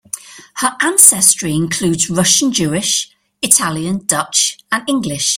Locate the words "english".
4.89-5.29